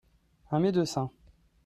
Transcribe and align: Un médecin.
Un 0.49 0.61
médecin. 0.61 1.11